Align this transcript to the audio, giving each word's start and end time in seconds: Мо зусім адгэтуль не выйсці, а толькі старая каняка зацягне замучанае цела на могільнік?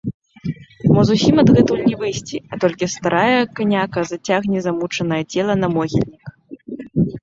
Мо 0.95 1.01
зусім 1.09 1.35
адгэтуль 1.43 1.83
не 1.91 1.93
выйсці, 2.01 2.37
а 2.51 2.61
толькі 2.65 2.91
старая 2.95 3.39
каняка 3.61 3.99
зацягне 4.15 4.59
замучанае 4.71 5.23
цела 5.33 5.53
на 5.65 5.75
могільнік? 5.75 6.23